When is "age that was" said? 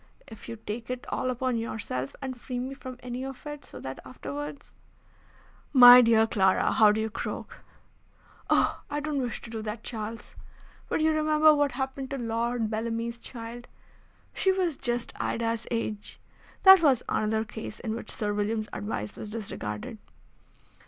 15.69-17.03